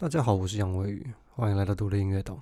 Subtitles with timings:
[0.00, 1.06] 大家好，我是杨伟宇，
[1.36, 2.34] 欢迎来到独立音乐岛。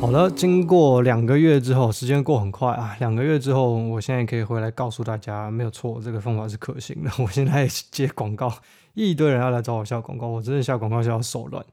[0.00, 2.96] 好了，经过两个月之后，时间过很快啊。
[2.98, 7.10] 两个月之后，我现在可以回来告诉大家，没有错，这个方法是可行的。
[7.20, 8.52] 我现在接广告。
[8.94, 11.64] 一堆人要来找我下广告，我真的下广告下到手软。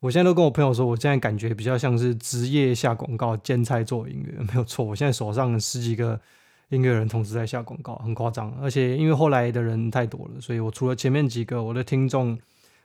[0.00, 4.84] 我现在都跟我朋友说，我现在感觉比较像是职业下广告兼差做音乐，没有错。
[4.84, 6.20] 我现在手上十几个
[6.68, 8.52] 音乐人同时在下广告，很夸张。
[8.60, 12.38] 而且因为后来的人太多了，所以我除了前面几个我的听众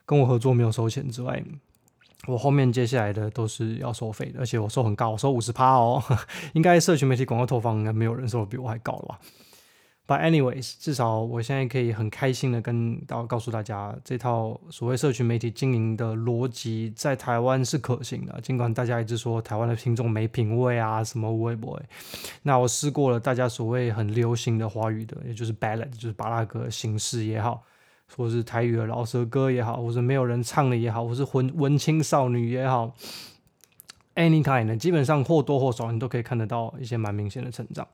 [0.06, 1.44] 跟我合作没有收钱之外，
[2.26, 6.02] 我后面接下来的都是要收费的，而且我收很高，我收五十趴哦。
[6.54, 9.20] 应该社群媒体广告投放应该没有人收的比我还高了吧
[10.06, 18.40] ？But anyways，至少我现在可以很开心的跟到告诉大家，这套所谓社群媒体经营的逻辑在台湾是可行的。
[18.42, 21.82] 尽管大家一直说台湾的听众没品味啊，什么微博，
[22.42, 27.64] 那我试过了，大家所谓很流行的华语的，也就是 ballad，就是巴拉格形式也好，
[28.18, 32.94] 或是台语的老舌歌也好，或者没有人唱的也好，或是文文青少女也好
[34.16, 37.88] ，any kind 的，基本上或多或少你都可以看得到一些蛮明显的成长。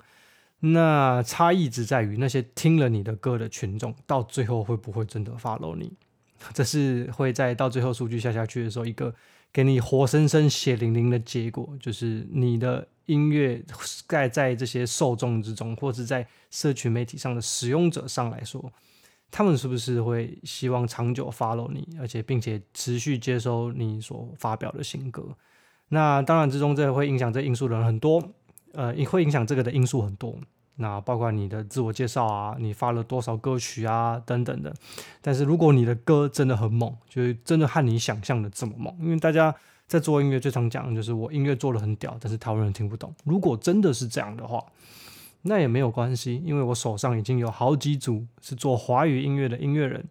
[0.62, 5.94] 那差异只在于那些听了你的歌的群众，到最后会不会真的 follow 你？
[6.54, 9.14] 这是会在到最后数据下下去的时候，一个
[9.52, 13.64] 给你活生生血淋淋的结果，就是你的音乐
[14.08, 18.72] 盖在这些受众之中，或者在社群媒体上的使用者上来说，
[19.32, 25.36] 他们是不是会希望长久 follow 你，而且并且持续接收你所发表的新歌？
[25.90, 28.34] 那当然之中，这会影响这因素的人很多。
[28.74, 30.36] 呃，也会影响这个的因素很多，
[30.76, 34.74] 那包括你的自我介绍啊，你发了多少歌曲啊，等等的。
[35.22, 39.54] 但是如果你的歌真的很猛，就是真的和你想象的这么猛，因为大家
[39.88, 43.14] 在做音乐最常讲的就是我音乐做的很屌，但是台湾人听不懂。
[43.26, 44.64] 如果真的是这样的话，
[45.42, 50.06] 那也没有关系，因为我手上已经有好几组是做华语音乐的音乐人，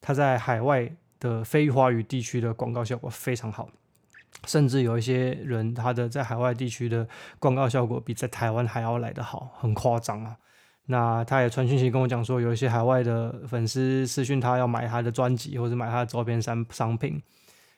[0.00, 3.68] 他在海外的非华语地区的广告效果非常好。
[4.46, 7.06] 甚至有一些人，他的在海外地区的
[7.38, 10.36] 广告效果比在台湾还要来得好，很夸张啊！
[10.86, 17.22] 那他也传讯息跟我讲说，有一些海外的粉丝私讯他要买他的专辑或者买他的周边商商品。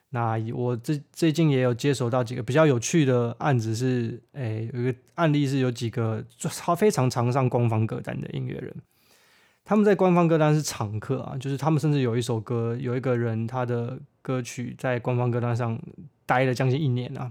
[0.09, 8.75] 那我最最近也有接手到几个比较有趣的案子，是诶有一个案例是有几个超非常常上官方歌单的音乐人，
[9.65, 15.79] 他们在官方歌单是常客啊，就是他们甚至有一首歌，有一个人他的歌曲在官方歌单上。
[16.27, 17.31] 待了将近一年啊，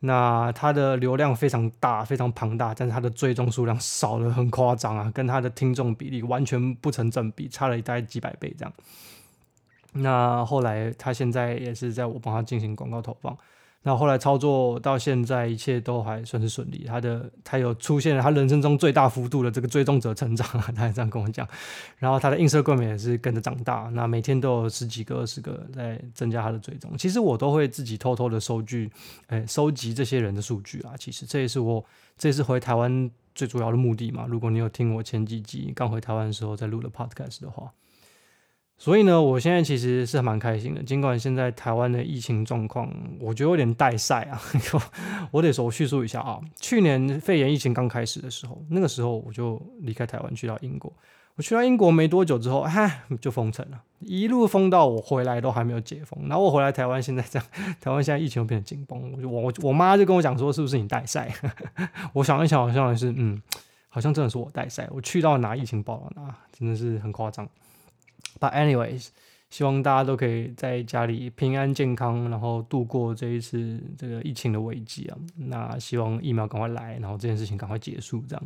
[0.00, 8.72] 那它的流量非常大，非常庞大，但是它的追踪数量少的很夸张啊，跟它的听众比例完全不成正比，差了大概几百倍这样。
[9.94, 13.34] 那后来他现在也是在我帮他进行广告投放。
[13.82, 16.84] 那后来操作到现在，一切都还算是顺利。
[16.86, 20.46] 他的他有出现了他人生中最大幅度的这个追踪者成长，
[20.76, 21.48] 他也这样跟我讲。
[21.96, 26.90] 然后他的映射冠冕也是跟着长大，那每天都有十几个、二十个在增加他的追踪。
[26.98, 28.90] 其实我都会自己偷偷的收据，
[29.28, 30.92] 哎，收集这些人的数据啊。
[30.98, 31.82] 其实这也是我
[32.18, 34.26] 这次回台湾最主要的目的嘛。
[34.28, 37.72] 如果你有听我前几集刚回台湾的时候在录的 podcast 的话。
[38.82, 40.82] 所以呢，我现在其实是蛮开心的。
[40.82, 44.40] 尽管现在台湾的疫情状况，我觉得有点带赛啊。
[45.30, 46.40] 我得说，我叙述一下啊。
[46.58, 50.90] 去年肺炎疫情刚开始的时候，那个时候我就离开台湾去到英国。
[51.36, 56.18] 我去到英国没多久之后， 哈，就封城了，一路封到我回来都还没有解封。
[56.26, 57.46] 然后我回来台湾，现在这样，
[57.82, 59.12] 台湾现在疫情又变得紧绷。
[59.22, 61.30] 我我我妈就跟我讲说，是不是你带赛？
[62.14, 63.42] 我想一想，好像是，嗯，
[63.90, 64.88] 好像真的是我带赛。
[64.90, 67.46] 我去到哪疫情爆了哪，真的是很夸张。
[68.38, 69.08] But anyways，
[69.50, 75.18] 希望大家都可以在家里平安健康，然后度过这一次这个疫情的危机啊。
[75.36, 78.22] 那希望疫苗赶快来，然后这件事情赶快结束。
[78.28, 78.42] 这样，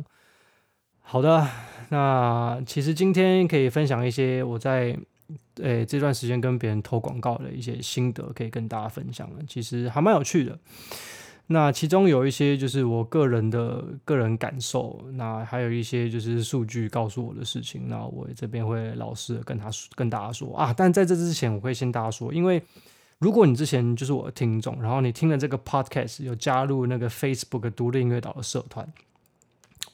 [1.01, 1.47] 好的。
[1.89, 4.97] 那其实今天可以分享一些我在
[5.61, 9.39] 诶这段时间跟别人投广告的一些心得，可以跟大家分享了。
[9.47, 10.57] 其实还蛮有趣的。
[11.47, 20.73] 那其中有一些就是我个人的个人感受，那还有一些就是数据告诉我的事情，那我这边会老实跟他说跟大家说啊。
[20.75, 22.61] 但在这之前，我会先大家说，因为
[23.19, 28.87] 如果你之前就是我的听众，然后你听了这个 podcast 有加入那个 Facebook 独立音乐岛的社团。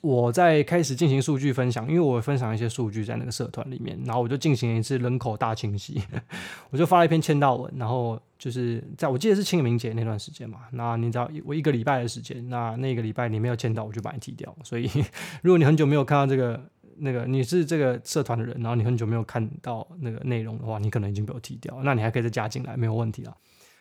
[0.01, 6.01] 我在开始进行数据分享，因为我分享一些数据在那个社团里面，然后我就进行一次人口大清洗，
[6.71, 14.56] 我就发了一篇签到文，然后就是在我记得是清明节那段时间嘛，那你知道我一个礼拜的时间，那那个礼拜你没有签到，我就把你踢掉。
[14.63, 14.89] 所以
[15.44, 16.59] 如果你很久没有看到这个
[16.98, 23.36] 那个你是这个社团的人，然后你很久没有看到那个内容的话，你可能已经被我踢掉，那你还可以再加进来，没有问题啊。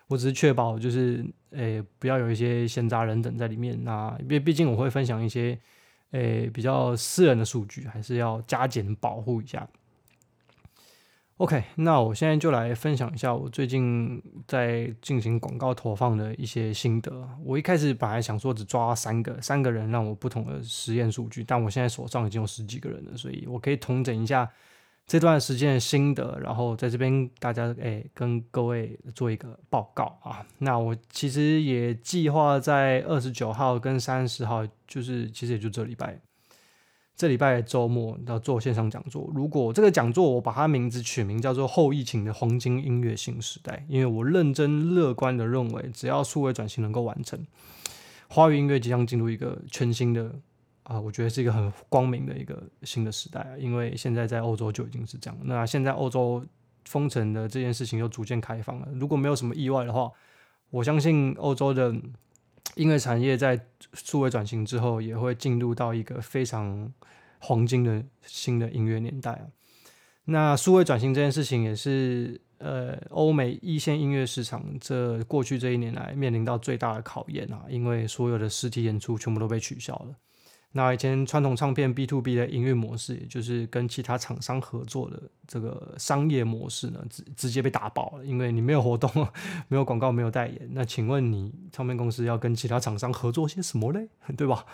[0.09, 5.57] 我只是确保就是诶不要有一些闲杂人等在里面，那因为毕竟我会分享一些
[6.13, 9.69] 诶比较私人的数据，还是要加减保护一下。
[11.37, 17.27] OK，那我现在就来分享一下我最近在进行广告投放的一些心得。
[17.43, 24.51] 我一开始本来想说只抓三个三个人让我不同的实验数据，但我现在手上已经有十几个人了，所以我可以统整一下
[25.11, 30.47] 这段时间的心得，然后在这边大家诶跟各位做一个报告啊。
[30.59, 36.17] 那我其实也计划在二十九号跟三十号，就是其实也就这礼拜。
[37.17, 39.29] 这礼拜周末要做线上讲座。
[39.35, 47.45] 如果这个讲座我把它名字取名叫做“后疫情的黄金音乐新时代”，因为我认真乐观的认为，只要数位转型能够完成，
[48.29, 50.37] 华语音乐即将进入一个全新的
[50.83, 53.59] 啊，我觉得是一个很光明的一个新的时代啊。
[53.59, 56.45] 因为现在在欧洲就已经是这样，那现在欧洲
[56.85, 58.89] 封城的这件事情又逐渐开放了。
[58.95, 60.11] 如果没有什么意外的话，
[60.71, 61.95] 我相信欧洲的。
[62.77, 63.61] 音乐产业在
[63.95, 66.91] 数位转型之后，也会进入到一个非常
[67.41, 69.43] 黄金的新的音乐年代啊。
[70.27, 80.15] 那数位转型这件事情，也是呃欧美一线音乐市场这过去这一年来面临到最大的考验啊，因为所有的实体演出全部都被取消了。
[80.73, 88.25] 那以前传统唱片 B to B 的营运模式，也就是跟其他厂商合作的这个商业模式呢，直直接被打爆了。
[88.25, 89.11] 因为你没有活动，
[89.67, 94.09] 没有广告，没有代言，那请问你唱片公司要跟其他厂商合作些什么嘞？
[94.39, 94.65] 对吧？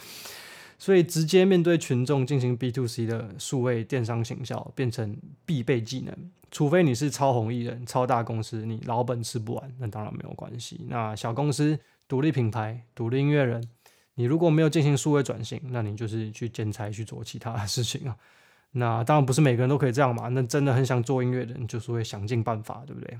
[0.78, 5.16] 所以直接面对群众进行 B to C 的数位电商行销变成
[5.46, 6.14] 必备技能。
[6.50, 10.87] 除非你是超红艺人、超大公司，你老本吃不完，那当然没有关系。
[10.90, 13.66] 那小公司、独立品牌、独立音乐人。
[14.17, 18.17] 你如果没有进行数位转型，那你就是去兼差去做其他的事情啊。
[18.73, 20.29] 那当然不是每个人都可以这样嘛。
[20.29, 23.19] 那真的很想做音乐的人，就是会想尽办法，对不对？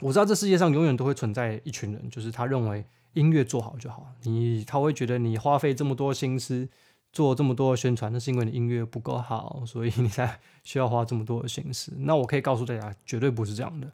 [0.00, 4.12] 我知道这世界上永远都会存在一群人，就是他认为音乐做好就好。
[4.22, 6.68] 你他会觉得你花费这么多心思
[7.12, 11.92] 做这么多宣传，那是因为你音乐不够好，所以你才需要花这么多的心思。
[11.98, 13.90] 那我可以告诉大家，绝对不是这样的。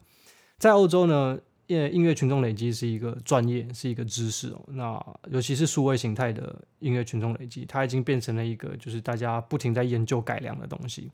[0.59, 1.39] 在欧洲呢。
[1.69, 4.65] 因为音乐群众累积是一个专业，是一个知识哦。
[4.69, 4.99] 那
[5.29, 11.11] 尤其是数位形态的音乐群众累积，它已经变成了一个就是大家不停在研究改良的东西。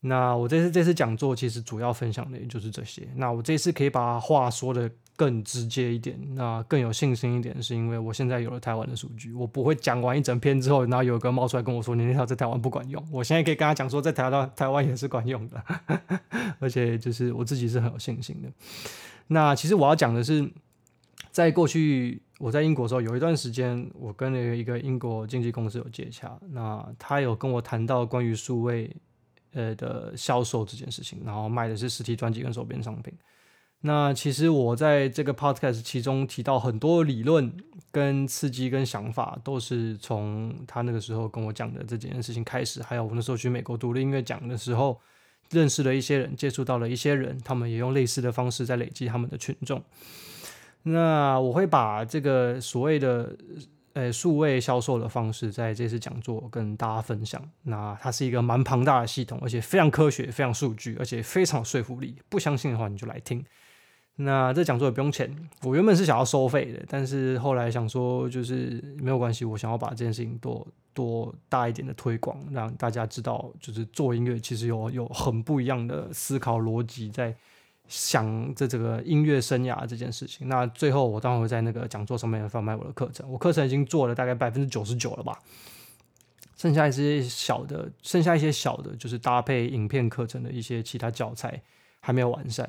[0.00, 3.02] 那我这次这次讲座其实主要分享的也就是这些。
[3.16, 13.04] 那我这次可以把话说的更直接一点，那更有信心一点，是因为我现在有了台湾的数据，我不会讲完一整篇之后，然后有个冒出来跟我说你那套在台湾不管用。
[13.10, 15.64] 我现在可以跟他讲说，在台湾台湾也是管用的，
[16.60, 18.48] 而且就是我自己是很有信心的。
[19.28, 20.50] 那其实我要讲的是，
[21.30, 28.90] 在过去我在英国的时候，有一段时间我跟了一个英国经纪公司有接洽，那他有跟我谈到关于数位
[29.52, 33.12] 呃的销售这件事情，然后卖的是实体专辑跟手边商品。
[33.80, 37.52] 那其实我在这个 podcast 其中提到很多理论
[37.90, 44.98] 跟刺激跟想法，都是从他那个时候跟我讲的这件事情开始，还有我那时候去美国读了音乐奖的时候。
[45.50, 49.82] 认识了一些人，接触到了一些人，他们也用类似的方式在累积他们的群众。
[50.82, 53.36] 那我会把这个所谓的
[53.94, 57.42] 呃数位销售的方式，在这次讲座跟大家分享。
[57.62, 62.16] 那它是一个蛮庞大的系统，而且非常科学、非常数据，而且非常有说服力。
[62.28, 63.44] 不相信的话，你就来听。
[64.20, 65.32] 那这讲座也不用钱，
[65.62, 77.32] 我原本是想要收费的，但是后来想说就是没有关系，我想要把这件事情多多大一点的推广，让大家知道，就是做音乐其实有有很不一样的思考逻辑，在
[77.86, 80.48] 想这这个音乐生涯这件事情。
[80.48, 85.38] 那最后我当然会在那个讲座上面贩卖我的课程，我课程已经做了大概百分之九十九了吧，
[86.56, 91.62] 剩下一些小的，剩下一些小的，就是搭配影片课程的一些其他教材
[92.00, 92.68] 还没有完善。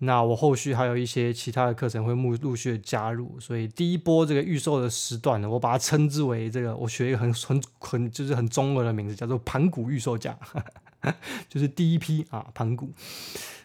[0.00, 10.38] 那我后续还有一些其他的课程会陆陆续的加入，所以第一波这个预售的时段呢，我把它称之为这个，我学一个很很很就是很中二的名字，叫做盘古预售价，
[11.48, 12.90] 就是第一批啊盘古。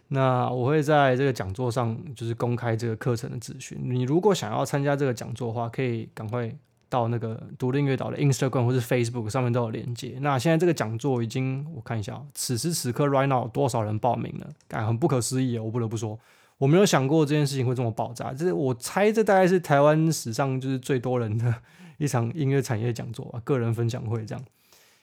[0.07, 6.53] 那我会在这个讲座上就是公开这个课程的资讯，你如果想要参加这个讲座的话，可以赶快。
[6.93, 10.19] 到那个独立音乐岛的 Instagram 或是 Facebook 上面都有连接。
[10.21, 14.47] 那现在这个讲座已经，我看一下，此时此刻 right now 多少人报名了？
[14.67, 16.19] 感很不可思议我不得不说，
[16.59, 18.31] 我没有想过这件事情会这么爆炸。
[18.31, 21.51] 这我猜这大概是台湾史上就是最多人的
[21.97, 24.45] 一场音乐产业讲座啊，个人分享会这样。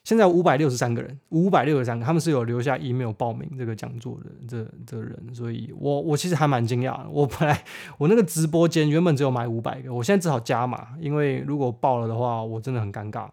[0.03, 7.07] 现在五百六十三个人，五百六十三个，他们是有留下 email 报名这个讲座的这这人，所以我我其实还蛮惊讶。
[7.11, 7.63] 我本来
[7.99, 13.29] 我那个直播间原本只有买五百个，我现在只好加码，因为如果报了的话，我真的很尴尬。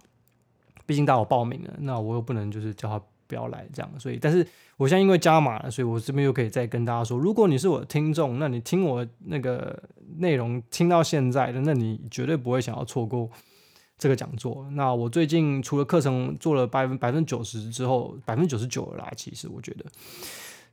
[0.86, 3.92] 毕竟大家报名了，那我又不能就是叫他不要来这样。
[4.00, 4.46] 所以，但是
[4.78, 9.82] 我现在因为加码了，所以我这边又可以再跟大家说，如果你是我的听众，那你听我那个
[10.18, 13.30] 内容听到现在的，那你绝对不会想要错过
[13.98, 14.68] 这个讲座。
[14.72, 19.86] 那我最近除了课程做了百分百分之九十之后，百分之九十九了啦，其实我觉得。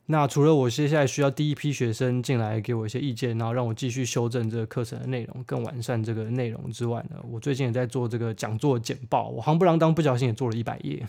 [0.07, 9.31] 那除了我接下来需要第一批学生进来给我一些意见，然后让我继续修正这个课程的内容，更完善这个内容之外呢，我最近也在做这个讲座简报。
[9.31, 11.03] 我行不啷当不小心也做了一百页，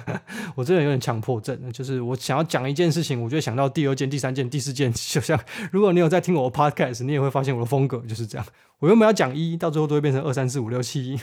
[0.54, 4.92] 我真的有点强迫症，就是我想要讲一件事情，我就想到第二件、第三件、第四件。
[4.92, 8.46] 就像如果你有在听我的 podcast，你也会发现我的风格就是这样。
[8.82, 11.16] 我原本要讲一，到最后都会变成二三四五六七，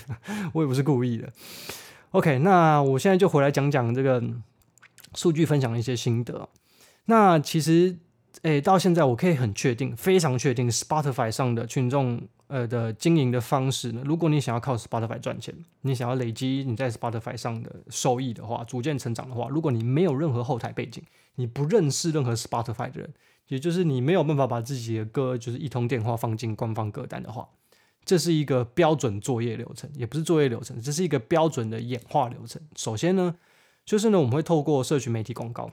[0.54, 1.30] 我也不是故意的。
[2.12, 4.22] OK，那我现在就回来讲讲这个
[5.14, 6.48] 数据分享的一些心得。
[7.04, 7.98] 那其实，
[8.40, 21.02] 诶，到现在我可以很确定，非常确定，Spotify 上的群众呃的经营的方式呢，如果你想要靠 Spotify 赚钱，你想要累积你在 Spotify 上的收益的话，逐渐成长的话，如果你没有任何后台背景，
[21.34, 23.12] 你不认识任何 Spotify 的人，
[23.50, 27.48] 也就是你没有办法把自己的歌就是一通电话放进官方歌单的话，
[28.04, 32.62] 这是一个标准作业流程，也不是作业流程，这是一个标准的演化流程。
[32.76, 33.34] 首先呢，
[33.84, 35.68] 就是呢，我们会透过社群媒体广告。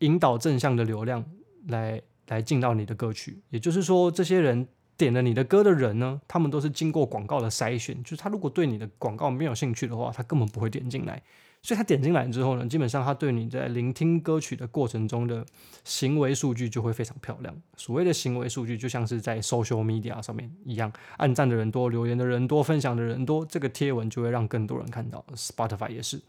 [0.00, 1.24] 引导正向的流量
[1.68, 11.22] 来来进到你的歌曲，也就是说，这些人点了你的歌的人呢，他们都是经过广告的筛选，就是他如果对你的广告没有兴趣的话，他根本不会点进来。
[11.66, 15.44] 所以他点进来之后呢，基本上他对你在聆听歌曲的过程中的
[15.82, 17.52] 行为数据就会非常漂亮。
[17.76, 25.26] 所谓的行为数据，就像是在 social media 上面一样，按赞的人多，留言的人多，分享的人多，这个贴文就会让更多人看到。
[25.34, 26.22] Spotify 也是。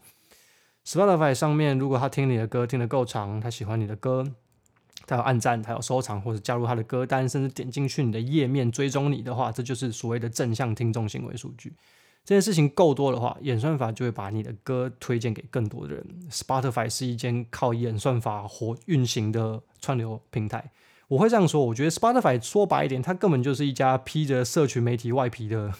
[0.84, 4.24] Spotify 上面，如果他听你的歌听得够长，他喜欢你的歌，
[5.06, 11.72] 他有按赞，他有收藏或者加入他的歌单，甚至点进去你的页面追踪你的话，这就是所谓的正向听众行为数据。
[12.28, 16.04] 这件事情够多的话，演算法就会把你的歌推荐给更多的人。
[16.30, 20.70] Spotify 是一间靠演算法活运行的串流平台。
[21.06, 25.72] 我会这样说，我觉得 Spotify 说白一点，它根本就是一家披着社群媒体外皮的。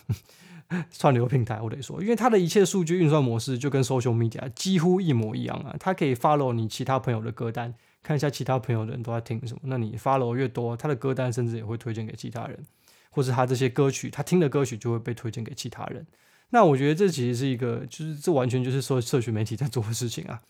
[0.90, 5.76] 串流平台，我得说，因为它的一切数据运算模式就跟 social media 几乎一模一样啊。
[5.78, 9.61] 它可以 follow 你其他朋友的歌单，看一下其他朋友的人都在听什么。
[9.64, 12.64] 那你 follow 越多，他的歌单甚至也会推荐给其他人，
[13.11, 16.07] 或者他这些歌曲，他听的歌曲就会被推荐给其他人。
[16.50, 20.40] 那我觉得这其实是一个，就是这完全就是说社群媒体在做的事情啊。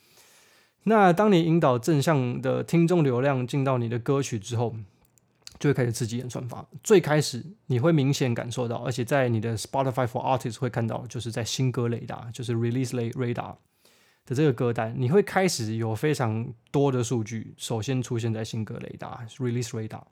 [0.85, 4.75] 那当你引导正向的听众流量进到你的歌曲之后，
[5.59, 6.65] 就会开始刺激演算法。
[6.85, 13.57] 最开始你会明显感受到，而且在你的 Spotify for Artists 会看到，就是在新歌雷达，就是 Release Radar
[14.25, 20.03] 的这个歌单，你会开始有非常多的数据，首先出现在新歌雷达 Release Radar。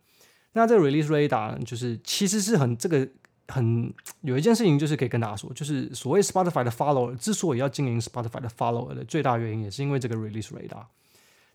[0.52, 3.08] 那这个 Release Radar 就是其实是很这个
[3.48, 10.86] 很有一件事情，就是可以跟大家说，就是所谓 Spotify 的 Follower 之所以要经营 Spotify 的 Follower 的最大原因，也是因为这个 Release Radar。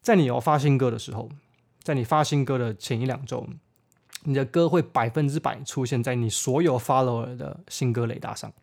[0.01, 1.29] 在你要发新歌的时候，
[1.83, 3.48] 在你发新歌的前一两周。
[4.24, 8.53] 你的歌会百分之百出现在你所有 follower 的新歌雷达上。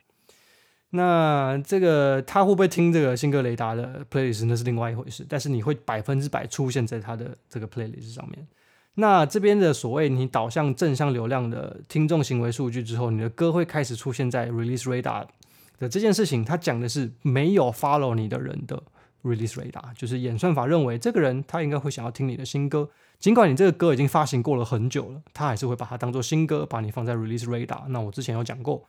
[0.90, 5.26] 那这个他会不会听这个新歌雷达的 playlist 那是另外一回事。
[5.28, 8.47] 但是你会百分之百出现在他的这个 playlist 上面。
[9.00, 15.25] 那这边的所谓你导向正向流量的听众行为数据之后，你的歌会开始出现在 release radar
[15.78, 16.45] 的这件事情。
[16.45, 18.83] 他讲的是没有 follow 你的人的
[19.23, 22.90] release radar，就是演算法认为这个人他应该会想要听你的新歌。
[23.21, 27.87] 尽管你这个歌已经发行过了很久了，他还是会把它当做新歌，把你放在 release radar。
[27.90, 28.85] 那我之前有讲过，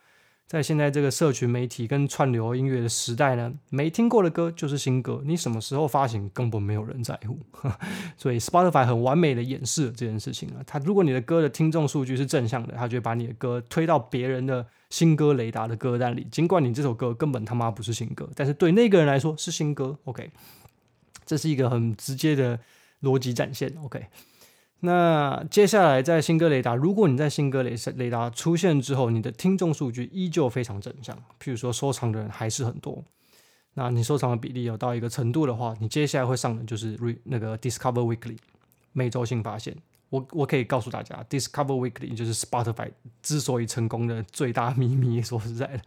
[0.49, 7.37] 在现在这个社群媒体跟串流音乐的时代呢，没听过的歌就是新歌，你什么时候发行根本没有人在乎。
[8.17, 10.63] 所以 Spotify 很完美的演示了这件事情啊。
[10.65, 16.27] 他如果你的歌的听众数据是正向的，他就会把你的歌推到别人的新歌雷达的歌单里。
[16.31, 19.95] 尽管你这首歌根本他妈不是新歌，但是对那个人来说是新歌。
[20.05, 20.31] OK，
[21.27, 22.59] 这是一个很直接的。
[23.01, 24.07] 逻辑展现，OK。
[24.81, 33.03] 那接下来在新歌雷达，如果你在新歌雷雷达出现之后，你的听众数据依旧非常正向，譬如说收藏的人还是很多，
[33.73, 38.37] 那你收藏的比例有到一个程度的话，你接下来会上的就是 Re 那个 Discover Weekly
[38.93, 39.75] 每周性发现。
[40.09, 42.89] 我我可以告诉大家，Discover Weekly 就是 Spotify
[43.21, 45.21] 之所以成功的最大秘密。
[45.21, 45.81] 说实在的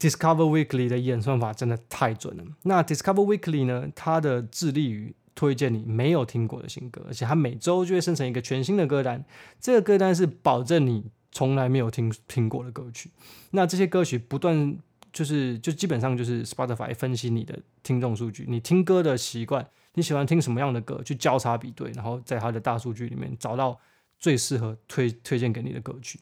[0.00, 2.42] ，Discover Weekly 的演算法真的太准了。
[2.62, 9.24] 那 Discover Weekly 呢，它的致力于推荐你没有听过的新歌，而且它每周就会生成一个全新的歌单。
[9.58, 13.10] 这个歌单是保证你从来没有听听过的歌曲。
[13.52, 14.76] 那这些歌曲不断
[15.14, 23.80] 就是就基本上就是 Spotify 分析你的听众数据，你听歌的习惯，你喜欢听什么样的歌，去交叉比对，然后在它的大数据里面找到
[24.18, 26.20] 最适合推推荐给你的歌曲，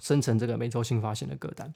[0.00, 1.72] 生成这个每周新发现的歌单。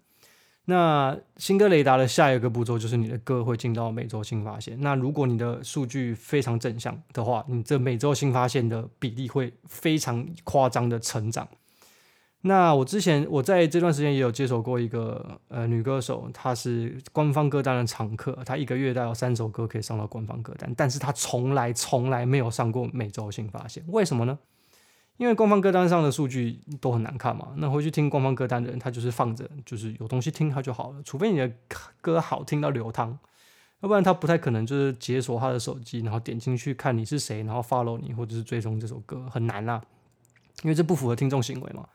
[0.67, 4.81] 那新歌雷达的下一个步骤就是你的歌会进到每周新发现。
[4.81, 11.47] 那如果你的数据非常正向的话，你这每周新发现的比例会非常夸张的成长。
[12.47, 24.39] 那我之前我在这段时间也有接手过一个呃女歌手，她是官方歌单的常客，她一个月大概有三首歌可以上到官方歌单，但是她从来从来没有上过每周新发现，为什么呢？
[25.17, 31.51] 因为官方歌单上的数据都很难看嘛，那回去听官方歌单的人，他就是放着，就是有东西听他就好了，除非你的
[32.01, 33.17] 歌好听到流汤，
[33.81, 39.81] 要不然他不太可能就是解锁他的手机，然后点进去看你是谁，然后 follow 你或者是追踪这首歌，很难啊，
[40.63, 41.87] 因为这不符合听众行为嘛。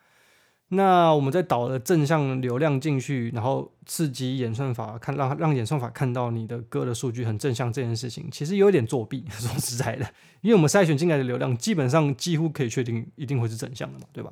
[0.72, 9.26] 那我们在导了正向流量进去，然后刺激演算法看，让让演算法看到你的歌的数据很正向这件事情，其实有点作弊。
[9.32, 10.06] 说实在的，
[10.42, 14.32] 因为我们筛选进来的流量基本上几乎可以确定一定会是正向的嘛，对吧？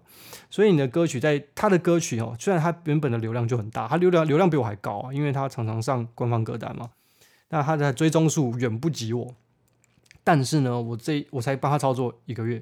[0.52, 6.92] 所以你的歌曲在他的歌曲哦，虽然他原本的流量就很大，他流量流量比我还高啊，因为他常常上官方歌单嘛，
[7.50, 9.34] 那他的追踪数远不及我。
[10.24, 12.62] 但是呢，我这我才帮他操作一个月，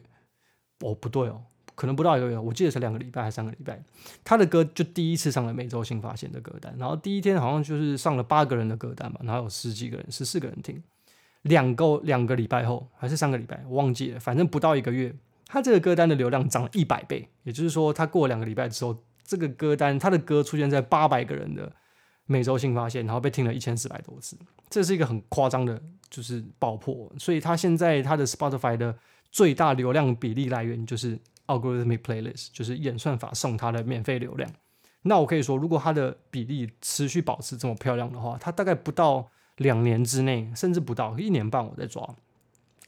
[0.80, 1.42] 哦不对哦。
[1.76, 3.78] 可能不到一个月，我记得才两个礼拜还是三个礼拜，
[4.24, 10.82] 他的歌就第一次上了每周新发现的歌单，然后第一天好像就是上了八个人的歌单吧，然后有十几个人，十四个人听，
[11.42, 15.14] 两个两个礼拜后还是三个礼拜，我忘记了，反正不到一个月，
[15.48, 21.70] 他这个歌单的流量涨了一百倍，也就是说，他过两个礼拜之后，这个歌单他的歌出现在八百个人的
[22.26, 24.38] 每周新发现，然后被听了一千四百多次，
[24.70, 28.98] 这是一个很夸张的，就是爆破，所以他现在他的 Spotify 的
[29.30, 31.20] 最大流量比例来源就是。
[31.48, 34.52] Algorithmic playlist 就是演算法送它的免费流量。
[35.04, 42.16] 那我可以说，如果它的比例持续保持这么漂亮的话，它大概不到两年之内，甚至不到一年半，我在抓，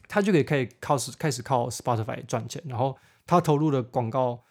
[0.08, 2.60] 它就可以可以靠开始靠 Spotify 赚钱。
[2.66, 4.42] 然后它投入的广告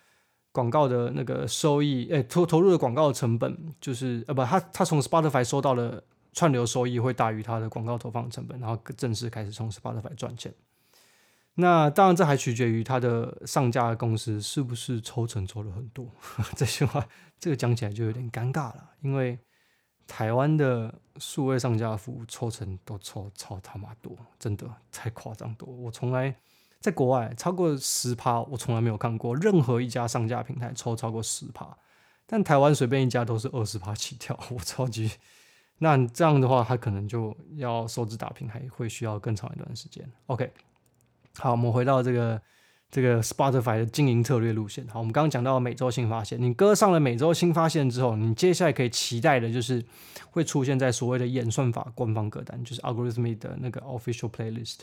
[0.54, 10.54] 广告的那个收益，诶，投投入的广告成本就是呃不，它它从 Spotify 收到的串流收益会大于它的广告投放成本，然后正式开始从 Spotify 赚钱。
[11.60, 16.08] 那当然，这还取决于它的上架公司是不是抽成抽了很多。
[16.56, 17.04] 这句话，
[17.40, 19.40] 这个讲起来就有点尴尬了，因为
[20.06, 25.68] 台湾的数位上架服务抽成都抽超他妈多，真的太夸张多。
[25.68, 26.36] 我从来
[26.80, 31.76] 在国外超过十趴，我从来没有看过任何一家上架平台抽超过十趴，
[32.28, 35.12] 但台湾随便一家都是二十趴起跳， 我超级。
[35.80, 40.08] 那这样的话，他可能就要收支打平，还会需要更长一段时间。
[40.28, 40.54] OK。
[41.40, 42.42] 好，我们回到这个
[42.90, 44.88] 这个 Spotify 的经营策略路线。
[44.88, 49.84] 好，我们刚刚讲到每周新发现，你歌上了每周新发现之后，你接下来可以期待的就是
[50.32, 54.80] 会出现在所谓的演算法官方歌单，就是 Algorithmic 的那个 Official Playlist。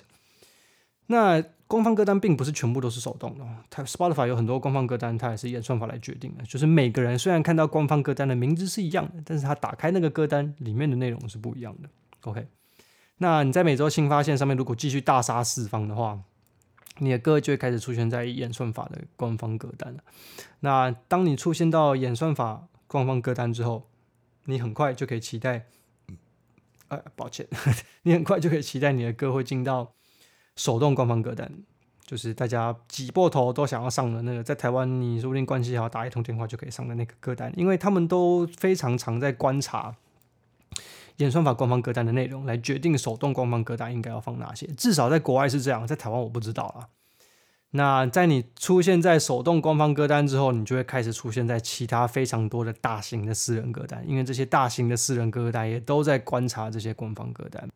[1.06, 6.44] 那官方歌单并不是全部都是手动的，它 Spotify 有很多官方歌单，它也是演算法来决定的。
[6.44, 11.88] 就是每个人虽然看到官方歌单的名字是一样的，但是他打开那个歌单里面的内容是不一样的。
[12.22, 12.46] OK，
[13.18, 16.18] 那你在每周新发现上面如果继续大杀四方的话，
[16.98, 19.96] 你的歌就会开始出现在演算法的官方歌单。
[20.60, 23.88] 那当你出现到演算法官方歌单之后，
[24.44, 25.66] 你很快就可以期待，
[26.88, 27.46] 呃，抱歉，
[28.02, 29.92] 你很快就可以期待你的歌会进到
[30.54, 31.50] 手动官方歌单，
[32.04, 39.96] 就是大家挤破头都想要上的那个，在台湾你说不定关系好，打一通电话就可以上的那个歌单，因为他们都非常常在观察。
[41.18, 46.88] 演算法官方歌单的内容来决定手动官方歌单应该要放哪些，至少在国外是这样，在台湾我不知道啊。
[47.76, 57.68] 那在你出现在手动官方歌单之后，你就会开始出现在其他非常多的大型的私人歌单，因为这些大型的私人歌单也都在观察这些官方歌单。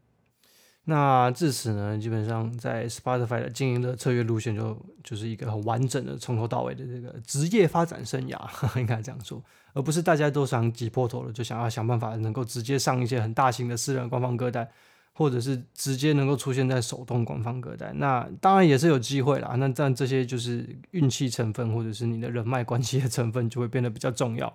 [0.84, 8.38] 那至此呢，基本上在 Spotify 的经营的策略路线就就是一个很完整的从头到尾的这个职业发展生涯，
[8.80, 14.68] 应该这样说，而不是大家都想挤破头了，就想要想办法能够直接上一些很大型的私人官方歌单，
[15.12, 17.92] 或者是直接能够出现在手动官方歌单。
[17.98, 24.52] 那当然也是有机会啦，那但这些就是运气成分，或者是你的人脉关系的成分就会变得比较重要。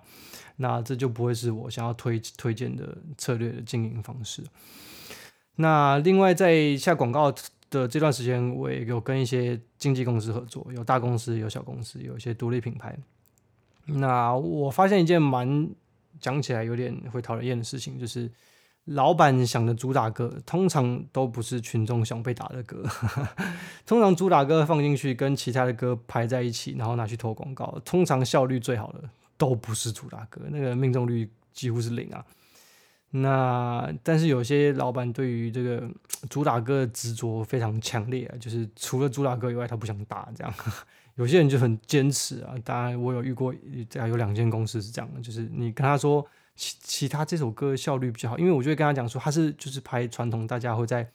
[0.56, 4.42] 那这就不会是我想要推推荐的策略的经营方式。
[5.56, 7.32] 那另外，在下广告
[7.70, 12.96] 的这段时间，我也有跟一些经纪公司合作，有大公司，有小公司，有一些独立品牌。
[13.86, 15.68] 那我发现一件蛮
[16.20, 18.30] 讲起来有点会讨人厌的事情，就是
[18.84, 22.82] 老板想的主打歌，通常都不是群众想被打的歌。
[23.86, 29.02] 通常主打歌放进去，跟其他的歌排在一起，然后拿去投广告，通常效率最好的
[29.36, 32.24] 都不是主打歌，那个命中率几乎是零啊。
[33.16, 35.88] 那但是有些老板对于这个
[36.28, 40.52] 主打歌的执着非常强烈啊，就是除了主打歌以外，他不想打这样。
[41.14, 43.54] 有些人就很坚持啊，当然我有遇过，
[43.88, 51.08] 这样有两间公司是这样的，就是你跟他说其其他这首歌效率比较好，因为我就会跟他讲说，他是就是拍传统大家会在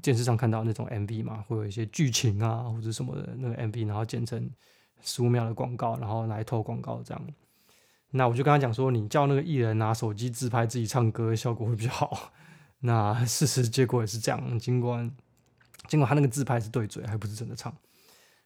[0.00, 4.50] 电视上看到那种 MV 嘛，会有一些剧情啊或者什么的那个 MV，然后剪成
[5.02, 7.22] 十五秒的广告，然后来投广告这样。
[8.12, 12.32] 那我就跟他讲说，你叫那个艺人拿手机自拍自己唱歌，效果会比较好。
[12.82, 15.10] 那事实结果也是这样，尽管
[15.86, 17.74] 尽管他那个自拍是对嘴，还不是真的唱。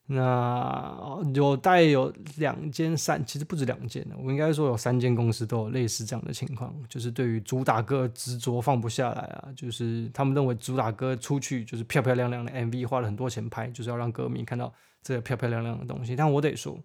[0.07, 14.71] 那有大概有两间三，其实不止两间的，我应该说有三间公司都有类似这样的情况，就是对于主打歌执着放不下来啊，就是他们认为主打歌出去就是漂漂亮亮的 MV，花了很多钱拍，就是要让歌迷看到
[15.03, 16.15] 这个漂漂亮亮的东西。
[16.15, 16.79] 但我得说，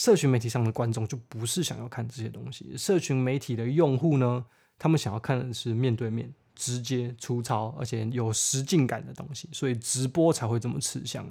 [0.00, 4.42] 社群媒体上的观众就不是想要看这些东西，社群媒体的用户呢，
[4.78, 11.22] 他们想要看的是面对面、直接、粗糙而且有实境感的东西，所以直播才会这么吃香。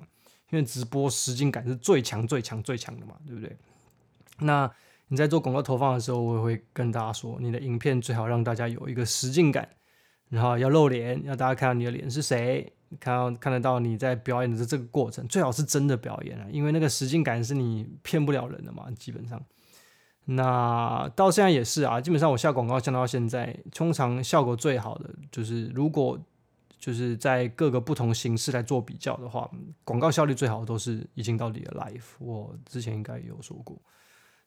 [0.52, 3.58] 因为直播实境感是最强、最强、最强的嘛，对不对？
[4.38, 4.72] 那
[5.08, 9.68] 你在做广告投放的时候，我也会跟大家说，你的影片最好让大家有一个实境感，
[10.30, 19.41] 然后要露脸，要大家看到你的脸是谁，看到看得到你在表演的这个过程，最好是真的表演啊，因为那个实景感是你骗不了人的嘛，基本上。
[20.25, 26.19] 那到现在也是啊，基本上我下广告下到现在，通常效果最好的就是如果。
[26.80, 29.52] 就是在各个不同形式来做比较的话，
[29.84, 32.02] 广告效率最好的都是已经到底的 live。
[32.19, 33.78] 我之前应该有说过。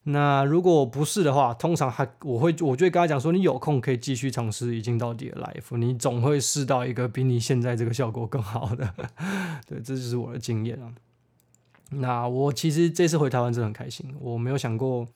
[0.04, 8.92] 那如果不是的话，通常还我会我就会跟他讲说，你有空可以继续尝试已经到底的 life，你总会试到一个比你现在这个效果更好的。
[9.66, 10.92] 对，这就是我的经验啊。
[11.90, 15.06] 那我其实这次回台湾真的很开心，我没有想过。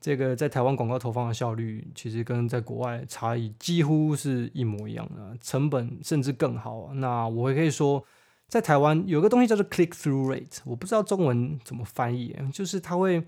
[0.00, 6.90] 这个在台湾广告投放的效率，其实跟在国外差异几乎是一模一样的，成本甚至更好。
[6.94, 8.04] 那我也可以说，
[8.46, 13.24] 在台湾有个东西叫做 click through rate，我不知道中文怎么翻译，就是它会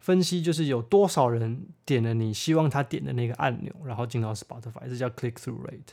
[0.00, 5.92] 分析，就是有多少人点了你希望他点的那个按钮，然后进到 Spotify，这叫 click through rate。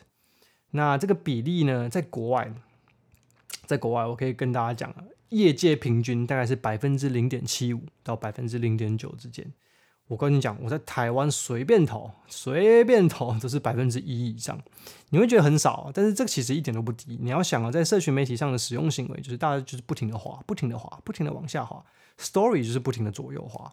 [0.72, 2.52] 那这个比例呢，在国外，
[3.66, 4.96] 在国外我可以跟大家讲，
[5.30, 9.46] 业界平均大概是百分之零点七五到百分之零点九之间。
[10.08, 14.58] 我跟你讲，我在台湾随便投，随便投都是百分之一以上，
[15.10, 17.18] 你会觉得很少，但是这个其实一点都不低。
[17.22, 21.84] 你要想啊，在社群媒体上的使用行为，就是大家就是不停的滑，不停的滑，不停的往下滑
[22.20, 23.72] ，story 就是不停的左右滑，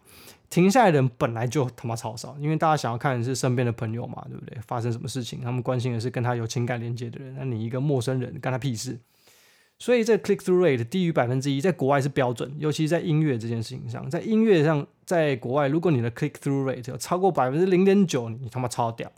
[0.51, 4.59] 停下来的人本来就他妈超少，因为大家想要看的是身边的朋友嘛，对不对？
[4.67, 8.99] 发生什么事情，他们关心的是跟他有情感连接的人，那你一个陌生人，干他屁事？
[9.77, 19.11] 所以这 click through rate 低于百分之一，在国外是标准，尤其是在音乐这件事情上，在音乐上，在国外，如果你的 click through rate 有超过百分之零点九，你他妈超屌！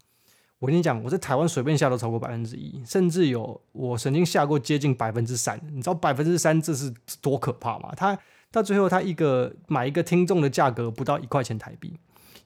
[0.59, 5.61] 我跟你讲，我在台湾随便下都超过百分之一，甚至有我曾经下过接近百分之三。
[5.71, 7.93] 你知道百分之三这是多可怕吗？
[7.95, 8.19] 他
[8.57, 11.93] 到最后他一个买一个听众的价格不到一块钱台币，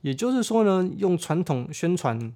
[0.00, 2.34] 也就是说呢，用传统宣传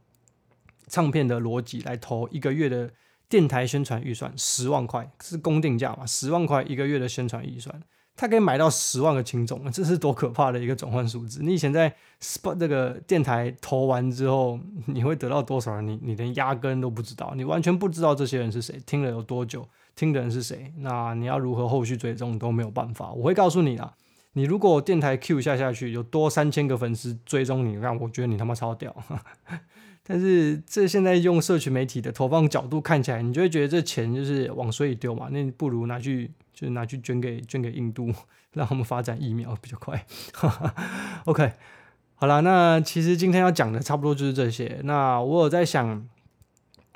[0.87, 2.92] 唱片的逻辑来投一个月的。
[3.26, 6.06] 电台宣传预算十万块是公定价嘛？
[6.06, 7.82] 十万块一个月的宣传预算，
[8.14, 11.42] 他可以买到十万个听众，这是多可怕的一个转换数字！
[11.42, 15.88] 你以前在 spot 这个电台投完之后，你会得到多少人？
[15.88, 20.72] 你你连压根都不知道，你完全不知道这些人是谁，听了有多久，听的人是谁？
[20.78, 23.12] 那你要如何后续追踪都没有办法。
[23.12, 23.94] 我会告诉你啊，
[24.33, 28.94] 你如果电台 Q 下下去有多三千个粉丝追踪你，让我觉得你他妈超屌。
[30.07, 38.12] 但是这现在用社群媒体的投放角度看起来，你就会觉得这钱就是往水里丢嘛，那不如拿去就是拿去捐给捐给印度，
[38.52, 40.04] 让他们发展疫苗比较快。
[41.24, 41.52] OK，
[42.16, 44.80] 好了，那其实今天要讲的差不多就是这些。
[44.85, 46.07] 那我有在想，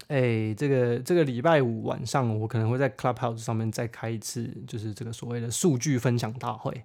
[0.08, 6.84] 哎，这个这个礼拜五晚上，我可能会在 Clubhouse 上面再开一次，就是这个所谓的数据分享大会。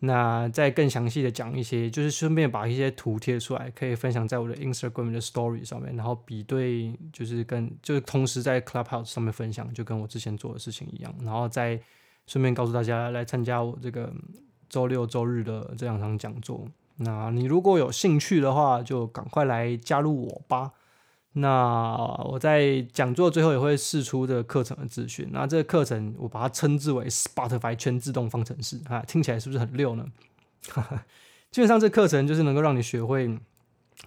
[0.00, 11.80] 那再更详细的讲一些，就是顺便把一些图贴出来，可以分享在我的 Instagram 的 Story 上面，然后比对，就是跟就是同时在 Clubhouse 上面分享，就跟我之前做的事情一样，然后再
[12.26, 14.12] 顺便告诉大家来参加我这个
[14.68, 16.66] 周六周日的这两场讲座。
[16.96, 20.72] 那你如果有兴趣的话，就赶快来加入我吧。
[21.38, 21.94] 那
[22.24, 25.28] 我在讲座最后也会试出这个课程的资讯。
[25.32, 30.06] 那这个课程我把它称之为 Spotify 全自动方程式啊，听起来是不是很溜呢？
[31.52, 33.38] 基本上这课程就是能够让你学会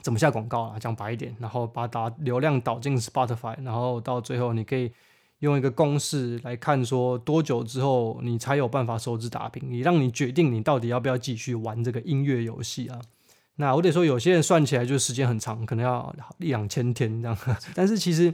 [0.01, 4.91] 怎么下广告啊，讲白一点，然后把打流量导进 Spotify，然后到最后你可以
[5.39, 12.99] 用一个公式来看，说多久之后你才有办法收支打平，你让你决定你到底要不要继续玩这个音乐游戏啊。
[13.61, 17.37] 那我得说，有些人算起来就是时间很长，可能要一两千天这样。
[17.75, 18.33] 但是其实，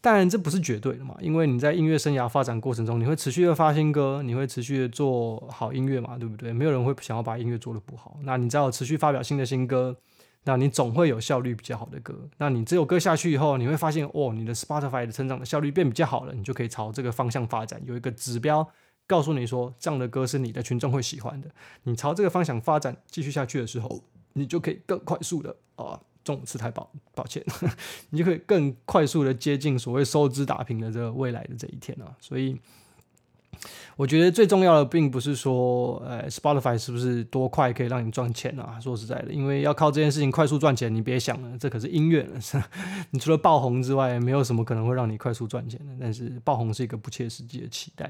[0.00, 6.50] 当然这不是绝对的嘛，因为你在音乐生涯发展过程中，你会持续的发新歌，你会持续的做好音乐嘛，对不对？
[6.50, 8.18] 没有人会想要把音乐做的不好。
[8.22, 9.94] 那你只要持续发表新的新歌，
[10.44, 12.18] 那你总会有效率比较好的歌。
[12.38, 17.78] 那你这首歌下去以后，你会发现，哦，你的 Spotify 的成长的效率变比较好了，你就可以朝这个方向发展。
[17.84, 18.66] 有一个指标
[19.06, 21.50] 告诉你说，这样的歌是你的群众会喜欢的。
[21.82, 24.02] 你朝这个方向发展继续下去的时候，
[24.38, 27.44] 你就可以更快速的啊，中午吃太饱，抱歉，
[28.10, 32.14] 你就可以更快速的 接近所谓收支打平的这个未来的这一天啊。
[32.20, 32.58] 所以。
[33.96, 38.78] 我觉得最重要的并不是说，呃，Spotify 是不是多快可以让你赚钱啊？
[38.78, 42.38] 说实在的，因为要靠这件事情快速赚钱，你别想了，这可是音乐了。
[43.10, 45.92] 你除了爆红之外，没有什么可能会让你快速赚钱的。
[46.00, 48.08] 但是爆红是一个不切实际的期待。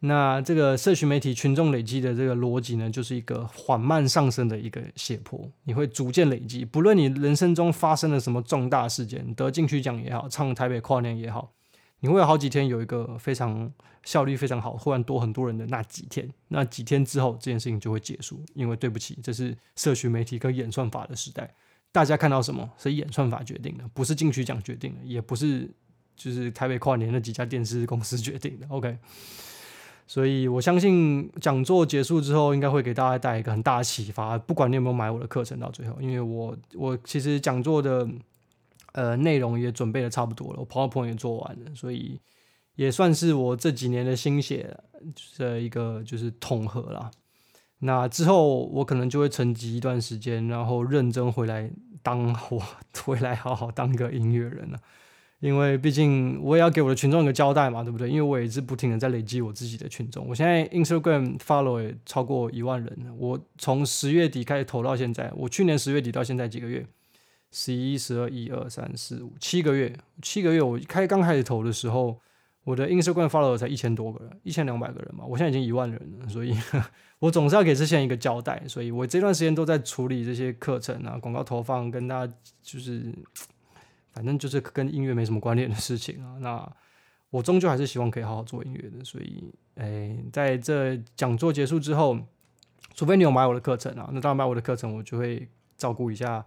[0.00, 6.64] 那这个社群媒体群众累积的这个逻辑呢，就是一个缓慢上升的一个斜坡，你会逐渐累积。
[6.64, 11.52] 不论你人生中发生了什么重大事件，得金曲奖也好，唱台北跨年也好。
[12.02, 13.70] 你会有好几天有一个非常
[14.04, 21.54] 效率非常好，忽然多很多人的那几天，那几天之后这件事情就会结束，因为对不起，这是社群媒体跟演算法的时代，
[21.92, 25.70] 大家看到什么是演算法决定的，不是金曲奖决定的，也不是
[26.16, 28.66] 就是台北跨年那几家电视公司决定的。
[28.70, 28.96] OK，
[30.10, 38.08] 所以我相信讲座结束之后，应该会给大家带一个很大的启发，不管你有没有买我的课程到最后，因为我我其实讲座的。
[38.92, 42.18] 呃，内容也准备的差不多了，我 PowerPoint 也做完了，所以
[42.74, 44.76] 也算是我这几年的心血
[45.38, 47.08] 的一个就是统合了。
[47.78, 51.70] 那之后我可能就会沉寂一段时间，然后认真回来
[52.02, 52.60] 当我
[53.04, 54.80] 回来好好当个音乐人了。
[55.40, 58.08] 因为毕竟我也要给我的群众一个交代嘛，对不对？
[58.08, 60.26] 因为我也是不停的在累积我自己的群众。
[60.28, 63.12] 我现在 Instagram follow 也超过一万人了。
[63.18, 66.86] 我从十月底开始投到现在，我去年十月底到现在几个月。
[67.52, 70.62] 十一、十二、一二、三四五，七个月，七个月。
[70.62, 72.16] 我开刚开始投的时候，
[72.62, 75.24] 我的 Instagram follow 才一千多个人，一千两百个人嘛。
[75.24, 76.54] 我现在已经一万人了，所以
[77.18, 78.62] 我总是要给这些人一个交代。
[78.68, 83.12] 所以我这段时间都在处理这些课程啊、广告投放，跟大家就是，
[84.20, 86.36] 反正就是跟音乐没什么关联的事情啊。
[86.40, 86.70] 那
[87.30, 89.02] 我终究还是希望可以好好做音乐的。
[89.02, 92.18] 所以，哎，在这讲座结束之后，
[92.94, 96.44] 除非你有买我的课程啊，那当然买我的课程，我就会照顾一下。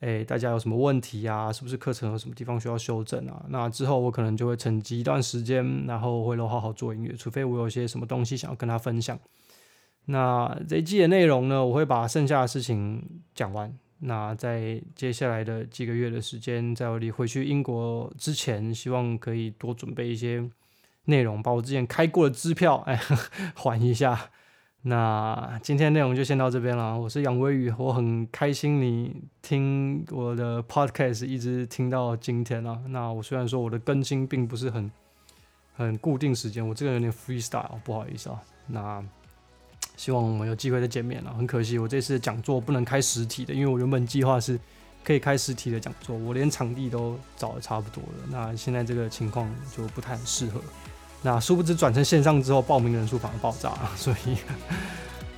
[0.00, 1.52] 哎，大家有什么问题啊？
[1.52, 3.46] 是不是课程有什么地方需要修正啊？
[3.50, 7.14] 那之后我可能就会沉寂一段时间，然后回头好好做音乐。
[7.14, 9.16] 除非我有些什么东西想要跟他分享。
[10.06, 13.72] 那这一季的内容呢，我会把剩下的事情讲完。
[14.04, 20.42] 那在接下来的几个月的时间，在我离回去英国之前，希望可以多准备一些
[21.04, 23.00] 内容，把我之前开过的支票哎
[23.54, 24.30] 还一下。
[24.84, 26.98] 那今天内容就先到这边了。
[26.98, 32.82] 我是杨威宇，我很开心你听我的 podcast 一直听到今天啊。
[32.88, 34.90] 那我虽然说我的更新并不是很
[35.74, 38.42] 很固定时间，我这个有点 freestyle，不好意思啊。
[38.66, 39.04] 那
[40.02, 41.32] 希望我们有机会再见面了。
[41.32, 44.58] 很可惜我这次讲座不能开实体的，因为我原本计划是
[45.04, 48.08] 可以开实体的讲座，我连场地都找的差不多了。
[48.28, 50.60] 那现在这个情况就不太适合。
[51.22, 53.92] 那殊不知转成线上之后，报名人数反而爆炸了。
[53.94, 54.36] 所以，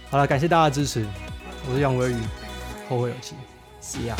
[0.08, 1.04] 好了，感谢大家的支持，
[1.68, 2.16] 我是杨威宇，
[2.88, 3.34] 后会有期
[3.82, 4.14] ，See ya。